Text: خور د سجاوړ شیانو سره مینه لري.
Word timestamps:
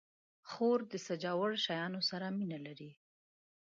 خور 0.49 0.79
د 0.91 0.93
سجاوړ 1.07 1.51
شیانو 1.65 2.01
سره 2.09 2.25
مینه 2.37 2.59
لري. 2.65 2.91